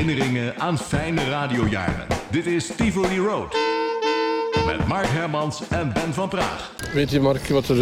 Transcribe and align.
Herinneringen 0.00 0.60
aan 0.60 0.78
fijne 0.78 1.28
radiojaren. 1.28 2.06
Dit 2.30 2.46
is 2.46 2.70
Tivoli 2.76 3.18
Road. 3.18 3.56
Met 4.66 4.86
Mark 4.86 5.06
Hermans 5.06 5.60
en 5.68 5.92
Ben 5.92 6.14
van 6.14 6.28
Praag. 6.28 6.72
Weet 6.92 7.10
je, 7.10 7.20
Mark, 7.20 7.48
wat 7.48 7.68
er 7.68 7.76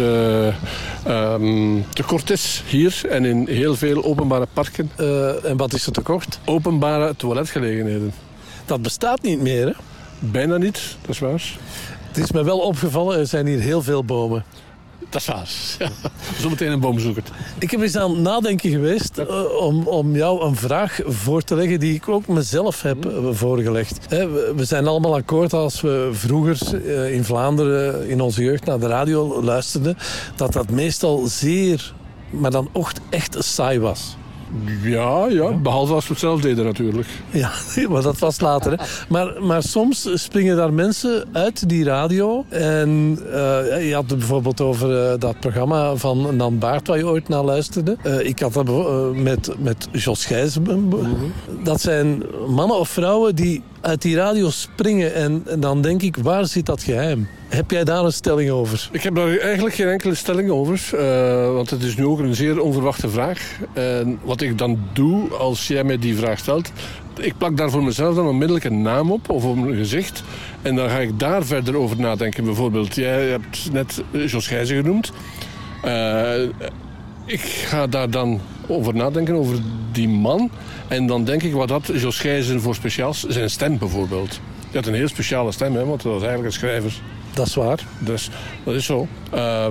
uh, 1.07 1.33
um, 1.33 1.85
tekort 1.89 2.29
is 2.29 2.63
hier 2.67 3.01
en 3.09 3.25
in 3.25 3.47
heel 3.47 3.75
veel 3.75 4.03
openbare 4.03 4.47
parken? 4.53 4.91
Uh, 4.99 5.45
en 5.45 5.57
wat 5.57 5.73
is 5.73 5.85
er 5.85 5.91
tekort? 5.91 6.39
Openbare 6.45 7.15
toiletgelegenheden. 7.15 8.13
Dat 8.65 8.81
bestaat 8.81 9.21
niet 9.21 9.41
meer, 9.41 9.65
hè? 9.65 9.73
Bijna 10.19 10.57
niet, 10.57 10.97
dat 11.01 11.09
is 11.09 11.19
waar. 11.19 11.57
Het 12.07 12.17
is 12.17 12.31
me 12.31 12.43
wel 12.43 12.59
opgevallen, 12.59 13.19
er 13.19 13.27
zijn 13.27 13.47
hier 13.47 13.59
heel 13.59 13.81
veel 13.81 14.03
bomen. 14.03 14.43
Dat 15.09 15.21
is 15.21 15.27
waar. 15.27 15.49
Ja. 15.79 16.09
Zometeen 16.39 16.71
een 16.71 16.79
boomzoeker. 16.79 17.23
Ik 17.59 17.71
heb 17.71 17.81
eens 17.81 17.95
aan 17.95 18.11
het 18.11 18.19
nadenken 18.19 18.69
geweest 18.69 19.19
uh, 19.19 19.55
om, 19.59 19.87
om 19.87 20.15
jou 20.15 20.43
een 20.45 20.55
vraag 20.55 20.99
voor 21.05 21.41
te 21.41 21.55
leggen 21.55 21.79
die 21.79 21.93
ik 21.93 22.07
ook 22.07 22.27
mezelf 22.27 22.81
heb 22.81 23.05
uh, 23.05 23.29
voorgelegd. 23.31 24.07
we, 24.09 24.53
we, 24.55 24.65
zijn 24.65 24.87
allemaal 24.87 25.15
akkoord 25.15 25.53
als 25.53 25.81
we 25.81 26.09
vroeger 26.11 26.85
uh, 26.85 27.13
in 27.13 27.23
Vlaanderen 27.23 28.07
in 28.07 28.21
onze 28.21 28.43
jeugd 28.43 28.65
naar 28.65 28.79
de 28.79 28.87
radio 28.87 29.43
luisterden, 29.43 29.97
dat 30.35 30.53
dat 30.53 30.69
meestal 30.69 31.25
zeer, 31.25 31.93
maar 32.29 32.51
dan 32.51 32.69
ook 32.73 32.91
echt 33.09 33.35
saai 33.39 33.79
was. 33.79 34.17
Ja, 34.81 35.25
ja, 35.29 35.51
behalve 35.51 35.93
als 35.93 36.03
we 36.03 36.11
het 36.11 36.19
zelf 36.19 36.41
deden 36.41 36.65
natuurlijk. 36.65 37.07
Ja, 37.29 37.51
maar 37.89 38.01
dat 38.01 38.19
was 38.19 38.39
later. 38.39 38.71
Hè. 38.71 38.85
Maar, 39.09 39.43
maar 39.43 39.63
soms 39.63 40.09
springen 40.13 40.55
daar 40.55 40.73
mensen 40.73 41.23
uit 41.31 41.69
die 41.69 41.83
radio. 41.83 42.45
En 42.49 43.19
uh, 43.25 43.87
je 43.87 43.91
had 43.93 44.09
het 44.09 44.19
bijvoorbeeld 44.19 44.61
over 44.61 45.11
uh, 45.11 45.19
dat 45.19 45.39
programma 45.39 45.95
van 45.95 46.35
Nan 46.35 46.57
Baart... 46.57 46.87
waar 46.87 46.97
je 46.97 47.07
ooit 47.07 47.27
naar 47.27 47.43
luisterde. 47.43 47.97
Uh, 48.03 48.19
ik 48.25 48.39
had 48.39 48.53
dat 48.53 48.67
met, 49.15 49.53
met 49.57 49.87
Jos 49.91 50.27
-hmm. 50.27 51.33
Dat 51.63 51.81
zijn 51.81 52.23
mannen 52.47 52.79
of 52.79 52.89
vrouwen 52.89 53.35
die 53.35 53.63
uit 53.81 54.01
die 54.01 54.15
radio 54.15 54.49
springen. 54.49 55.13
En, 55.13 55.43
en, 55.45 55.59
dan 55.59 55.81
denk 55.81 56.01
ik, 56.01 56.15
waar 56.15 56.45
zit 56.45 56.65
dat 56.65 56.83
geheim? 56.83 57.27
Heb 57.49 57.71
jij 57.71 57.83
daar 57.83 58.03
een 58.03 58.13
stelling 58.13 58.49
over? 58.49 58.89
Ik 58.91 59.01
heb 59.01 59.15
daar 59.15 59.37
eigenlijk 59.37 59.75
geen 59.75 59.87
enkele 59.87 60.15
stelling 60.15 60.49
over. 60.49 60.89
Uh, 60.93 61.53
want 61.53 61.69
het 61.69 61.83
is 61.83 61.95
nu 61.95 62.05
ook 62.05 62.19
een 62.19 62.35
zeer 62.35 62.61
onverwachte 62.61 63.09
vraag. 63.09 63.59
Wat 64.23 64.41
ik 64.41 64.57
dan 64.57 64.79
doe 64.93 65.29
als 65.29 65.67
jij 65.67 65.83
mij 65.83 65.97
die 65.97 66.15
vraag 66.17 66.39
stelt... 66.39 66.71
Ik 67.19 67.37
plak 67.37 67.57
daar 67.57 67.69
voor 67.69 67.83
mezelf 67.83 68.15
dan 68.15 68.27
onmiddellijk 68.27 68.65
een 68.65 68.81
naam 68.81 69.11
op 69.11 69.29
of 69.29 69.43
een 69.43 69.75
gezicht. 69.75 70.23
En 70.61 70.75
dan 70.75 70.89
ga 70.89 70.97
ik 70.97 71.19
daar 71.19 71.45
verder 71.45 71.75
over 71.75 71.99
nadenken. 71.99 72.43
Bijvoorbeeld, 72.43 72.95
jij 72.95 73.29
hebt 73.29 73.71
net 73.71 74.03
Jos 74.11 74.47
Gijzen 74.47 74.75
genoemd. 74.75 75.11
Uh, 75.85 76.41
ik 77.25 77.39
ga 77.41 77.87
daar 77.87 78.09
dan 78.09 78.41
over 78.67 78.95
nadenken, 78.95 79.35
over 79.35 79.57
die 79.91 80.09
man. 80.09 80.49
En 80.87 81.07
dan 81.07 81.23
denk 81.23 81.43
ik, 81.43 81.53
wat 81.53 81.69
had 81.69 81.91
Jos 81.93 82.19
Gijzen 82.19 82.61
voor 82.61 82.75
speciaals? 82.75 83.25
Zijn 83.27 83.49
stem 83.49 83.77
bijvoorbeeld. 83.77 84.39
Hij 84.59 84.69
had 84.73 84.85
een 84.85 84.93
heel 84.93 85.07
speciale 85.07 85.51
stem, 85.51 85.75
hè, 85.75 85.85
want 85.85 86.03
dat 86.03 86.11
was 86.11 86.21
eigenlijk 86.21 86.53
een 86.53 86.59
schrijver. 86.59 87.01
Dat 87.33 87.47
is 87.47 87.55
waar. 87.55 87.79
Dus 87.99 88.29
dat 88.63 88.73
is 88.73 88.85
zo. 88.85 89.07
Uh, 89.33 89.67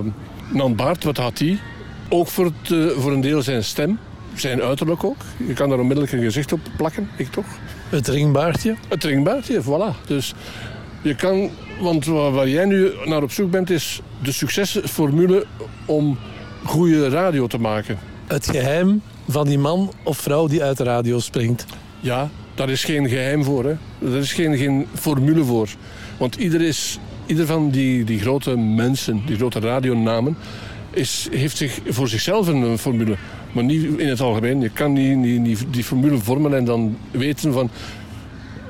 Nan 0.53 0.75
Baart, 0.75 1.03
wat 1.03 1.17
had 1.17 1.39
hij? 1.39 1.59
Ook 2.09 2.27
voor, 2.27 2.45
het, 2.45 2.69
uh, 2.71 2.89
voor 2.97 3.11
een 3.11 3.21
deel 3.21 3.41
zijn 3.41 3.63
stem. 3.63 3.99
Zijn 4.35 4.61
uiterlijk 4.61 5.03
ook. 5.03 5.21
Je 5.47 5.53
kan 5.53 5.69
daar 5.69 5.79
onmiddellijk 5.79 6.13
een 6.13 6.21
gezicht 6.21 6.53
op 6.53 6.59
plakken, 6.77 7.09
ik 7.15 7.31
toch? 7.31 7.45
Het 7.89 8.07
ringbaardje? 8.07 8.75
Het 8.87 9.03
ringbaardje, 9.03 9.63
voilà. 9.63 10.07
Dus 10.07 10.33
je 11.01 11.15
kan... 11.15 11.49
Want 11.81 12.05
waar, 12.05 12.49
jij 12.49 12.65
nu 12.65 12.91
naar 13.05 13.23
op 13.23 13.31
zoek 13.31 13.51
bent, 13.51 13.69
is 13.69 14.01
de 14.21 14.31
succesformule 14.31 15.45
om 15.85 16.17
goede 16.63 17.09
radio 17.09 17.47
te 17.47 17.57
maken. 17.57 17.99
Het 18.27 18.49
geheim 18.49 19.01
van 19.27 19.47
die 19.47 19.59
man 19.59 19.93
of 20.03 20.17
vrouw 20.17 20.47
die 20.47 20.63
uit 20.63 20.77
de 20.77 20.83
radio 20.83 21.19
springt. 21.19 21.65
Ja, 21.99 22.29
daar 22.55 22.69
is 22.69 22.83
geen 22.83 23.09
geheim 23.09 23.43
voor. 23.43 23.63
Hè. 23.63 23.75
Er 24.07 24.17
is 24.17 24.33
geen, 24.33 24.57
geen 24.57 24.87
formule 24.93 25.43
voor. 25.43 25.69
Want 26.17 26.35
ieder, 26.35 26.61
is, 26.61 26.99
ieder 27.29 27.45
van 27.45 27.69
die, 27.69 28.03
die 28.03 28.19
grote 28.19 28.57
mensen, 28.57 29.21
die 29.25 29.35
grote 29.35 29.59
radionamen... 29.59 30.37
Is, 30.91 31.27
heeft 31.31 31.57
zich 31.57 31.79
voor 31.87 32.07
zichzelf 32.07 32.47
een 32.47 32.77
formule. 32.77 33.15
Maar 33.51 33.63
niet 33.63 33.99
in 33.99 34.07
het 34.07 34.21
algemeen. 34.21 34.61
Je 34.61 34.69
kan 34.69 34.93
niet, 34.93 35.17
niet, 35.17 35.39
niet 35.39 35.65
die 35.71 35.83
formule 35.83 36.17
vormen 36.17 36.53
en 36.53 36.65
dan 36.65 36.97
weten 37.11 37.53
van... 37.53 37.69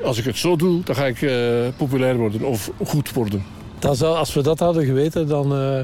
Als 0.03 0.17
ik 0.17 0.25
het 0.25 0.37
zo 0.37 0.55
doe, 0.55 0.83
dan 0.83 0.95
ga 0.95 1.05
ik 1.05 1.21
uh, 1.21 1.31
populair 1.77 2.17
worden 2.17 2.41
of 2.41 2.71
goed 2.83 3.13
worden. 3.13 3.43
Dan 3.79 3.95
zou, 3.95 4.15
als 4.15 4.33
we 4.33 4.41
dat 4.41 4.59
hadden 4.59 4.85
geweten, 4.85 5.27
dan 5.27 5.61
uh, 5.61 5.79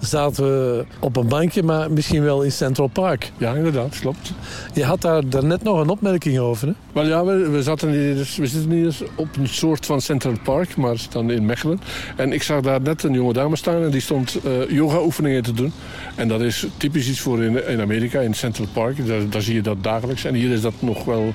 zaten 0.00 0.44
we 0.44 0.84
op 1.00 1.16
een 1.16 1.28
bankje, 1.28 1.62
maar 1.62 1.90
misschien 1.90 2.22
wel 2.22 2.42
in 2.42 2.52
Central 2.52 2.86
Park. 2.86 3.32
Ja, 3.36 3.54
inderdaad, 3.54 3.98
klopt. 4.00 4.32
Je 4.74 4.84
had 4.84 5.00
daar 5.00 5.28
daarnet 5.28 5.62
nog 5.62 5.80
een 5.80 5.88
opmerking 5.88 6.38
over, 6.38 6.68
hè? 6.68 6.74
Wel 6.92 7.06
ja, 7.06 7.24
we, 7.24 7.48
we, 7.48 7.62
zaten 7.62 7.90
hier, 7.90 8.14
we 8.14 8.46
zitten 8.46 8.70
hier 8.70 8.96
op 9.14 9.36
een 9.36 9.48
soort 9.48 9.86
van 9.86 10.00
Central 10.00 10.34
Park, 10.44 10.76
maar 10.76 10.96
dan 11.10 11.30
in 11.30 11.46
Mechelen. 11.46 11.80
En 12.16 12.32
ik 12.32 12.42
zag 12.42 12.60
daar 12.60 12.80
net 12.80 13.02
een 13.02 13.12
jonge 13.12 13.32
dame 13.32 13.56
staan 13.56 13.82
en 13.82 13.90
die 13.90 14.00
stond 14.00 14.38
uh, 14.44 14.70
yoga-oefeningen 14.70 15.42
te 15.42 15.52
doen. 15.52 15.72
En 16.14 16.28
dat 16.28 16.40
is 16.40 16.66
typisch 16.76 17.08
iets 17.08 17.20
voor 17.20 17.42
in, 17.42 17.68
in 17.68 17.80
Amerika, 17.80 18.20
in 18.20 18.34
Central 18.34 18.66
Park. 18.72 19.06
Daar, 19.06 19.28
daar, 19.30 19.42
zie 19.42 19.54
je 19.54 19.62
dat 19.62 19.82
dagelijks. 19.82 20.24
En 20.24 20.34
hier 20.34 20.50
is 20.50 20.60
dat 20.60 20.74
nog 20.78 21.04
wel 21.04 21.34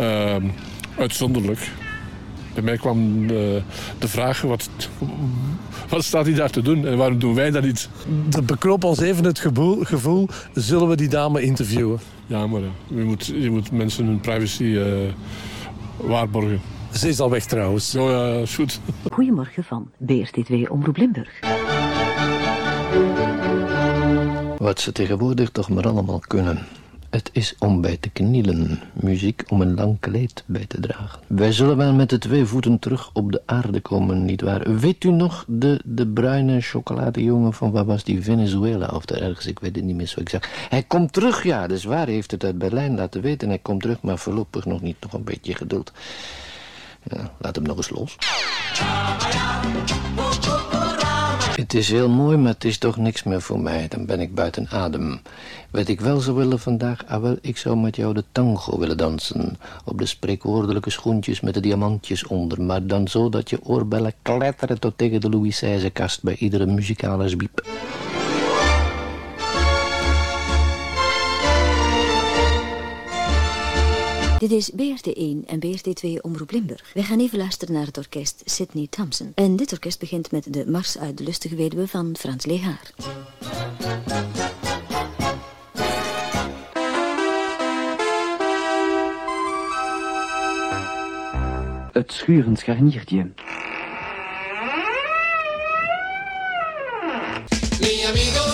uh, 0.00 0.34
uitzonderlijk. 0.98 1.70
Bij 2.56 2.64
mij 2.64 2.76
kwam 2.76 3.26
de, 3.26 3.62
de 3.98 4.08
vraag, 4.08 4.40
wat, 4.40 4.68
wat 5.88 6.04
staat 6.04 6.26
hij 6.26 6.34
daar 6.34 6.50
te 6.50 6.62
doen 6.62 6.86
en 6.86 6.96
waarom 6.96 7.18
doen 7.18 7.34
wij 7.34 7.50
dat 7.50 7.62
niet? 7.62 7.88
Dat 8.28 8.46
bekroop 8.46 8.84
ons 8.84 9.00
even 9.00 9.24
het 9.24 9.38
gevoel, 9.38 9.84
gevoel 9.84 10.28
zullen 10.54 10.88
we 10.88 10.96
die 10.96 11.08
dame 11.08 11.42
interviewen? 11.42 11.98
Ja, 12.26 12.46
maar 12.46 12.60
je 12.86 13.02
moet, 13.02 13.26
je 13.26 13.50
moet 13.50 13.70
mensen 13.70 14.06
hun 14.06 14.20
privacy 14.20 14.62
uh, 14.62 14.84
waarborgen. 15.96 16.60
Ze 16.92 17.08
is 17.08 17.20
al 17.20 17.30
weg 17.30 17.44
trouwens. 17.44 17.92
Ja, 17.92 18.10
ja, 18.10 18.40
is 18.40 18.54
goed. 18.54 18.80
Goedemorgen 19.12 19.64
van 19.64 19.90
BRT2 20.02 20.68
Omroep 20.68 20.96
Limburg. 20.96 21.40
Wat 24.58 24.80
ze 24.80 24.92
tegenwoordig 24.92 25.50
toch 25.50 25.68
maar 25.68 25.88
allemaal 25.88 26.20
kunnen. 26.26 26.66
Het 27.10 27.30
is 27.32 27.54
om 27.58 27.80
bij 27.80 27.96
te 27.96 28.08
knielen, 28.08 28.80
muziek 28.92 29.44
om 29.48 29.60
een 29.60 29.74
lang 29.74 30.00
kleed 30.00 30.44
bij 30.46 30.64
te 30.66 30.80
dragen. 30.80 31.20
Wij 31.26 31.52
zullen 31.52 31.76
wel 31.76 31.92
met 31.92 32.10
de 32.10 32.18
twee 32.18 32.44
voeten 32.44 32.78
terug 32.78 33.10
op 33.12 33.32
de 33.32 33.42
aarde 33.46 33.80
komen, 33.80 34.24
nietwaar? 34.24 34.78
Weet 34.78 35.04
u 35.04 35.10
nog 35.10 35.44
de, 35.48 35.80
de 35.84 36.06
bruine 36.06 36.60
chocoladejongen 36.60 37.52
van, 37.52 37.70
waar 37.70 37.84
was 37.84 38.04
die, 38.04 38.22
Venezuela 38.22 38.86
of 38.86 39.04
daar 39.04 39.20
ergens, 39.20 39.46
ik 39.46 39.58
weet 39.58 39.76
het 39.76 39.84
niet 39.84 39.96
meer 39.96 40.06
zo 40.06 40.20
exact. 40.20 40.48
Hij 40.68 40.82
komt 40.82 41.12
terug, 41.12 41.42
ja, 41.42 41.68
is 41.68 41.84
waar, 41.84 42.06
heeft 42.06 42.30
het 42.30 42.44
uit 42.44 42.58
Berlijn 42.58 42.94
laten 42.94 43.20
weten. 43.20 43.48
Hij 43.48 43.58
komt 43.58 43.82
terug, 43.82 44.02
maar 44.02 44.18
voorlopig 44.18 44.64
nog 44.64 44.80
niet, 44.80 44.96
nog 45.00 45.12
een 45.12 45.24
beetje 45.24 45.54
geduld. 45.54 45.92
Ja, 47.02 47.30
laat 47.38 47.56
hem 47.56 47.64
nog 47.64 47.76
eens 47.76 47.90
los. 47.90 48.16
Het 51.56 51.74
is 51.74 51.90
heel 51.90 52.08
mooi, 52.08 52.36
maar 52.36 52.52
het 52.52 52.64
is 52.64 52.78
toch 52.78 52.96
niks 52.96 53.22
meer 53.22 53.40
voor 53.40 53.60
mij. 53.60 53.88
Dan 53.88 54.06
ben 54.06 54.20
ik 54.20 54.34
buiten 54.34 54.68
adem. 54.70 55.20
Wat 55.70 55.88
ik 55.88 56.00
wel 56.00 56.20
zou 56.20 56.36
willen 56.36 56.58
vandaag, 56.58 57.06
ah 57.06 57.22
wel, 57.22 57.36
ik 57.40 57.56
zou 57.56 57.76
met 57.76 57.96
jou 57.96 58.14
de 58.14 58.24
tango 58.32 58.78
willen 58.78 58.96
dansen. 58.96 59.58
Op 59.84 59.98
de 59.98 60.06
spreekwoordelijke 60.06 60.90
schoentjes 60.90 61.40
met 61.40 61.54
de 61.54 61.60
diamantjes 61.60 62.26
onder. 62.26 62.62
Maar 62.62 62.86
dan 62.86 63.08
zo 63.08 63.28
dat 63.28 63.50
je 63.50 63.64
oorbellen 63.64 64.12
kletteren 64.22 64.80
tot 64.80 64.98
tegen 64.98 65.20
de 65.20 65.30
Louis 65.30 65.64
kast 65.92 66.22
bij 66.22 66.36
iedere 66.36 66.66
muzikale 66.66 67.28
zwiep. 67.28 67.64
Dit 74.38 74.50
is 74.50 74.70
BRT1 74.70 75.46
en 75.46 75.60
BRT2 75.66 76.20
Omroep 76.20 76.50
Limburg. 76.50 76.90
Wij 76.94 77.02
gaan 77.02 77.20
even 77.20 77.38
luisteren 77.38 77.74
naar 77.74 77.86
het 77.86 77.98
orkest 77.98 78.42
Sidney 78.44 78.86
Thompson. 78.90 79.32
En 79.34 79.56
dit 79.56 79.72
orkest 79.72 79.98
begint 79.98 80.30
met 80.30 80.52
de 80.52 80.70
Mars 80.70 80.98
uit 80.98 81.18
de 81.18 81.24
Lustige 81.24 81.54
Weduwe 81.54 81.88
van 81.88 82.16
Frans 82.18 82.46
Legaar. 82.46 82.92
Het 91.92 92.12
schurend 92.12 92.58
scharniertje. 92.58 93.30
Mi 97.80 98.04
amigo, 98.08 98.45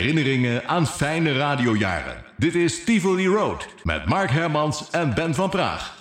Herinneringen 0.00 0.68
aan 0.68 0.86
fijne 0.86 1.32
radiojaren. 1.32 2.16
Dit 2.36 2.54
is 2.54 2.84
Tivoli 2.84 3.26
Road 3.26 3.68
met 3.82 4.06
Mark 4.06 4.30
Hermans 4.30 4.90
en 4.90 5.14
Ben 5.14 5.34
van 5.34 5.50
Praag. 5.50 5.99